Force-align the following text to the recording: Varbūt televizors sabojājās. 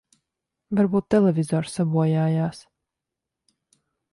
Varbūt 0.79 1.07
televizors 1.15 1.75
sabojājās. 1.81 2.63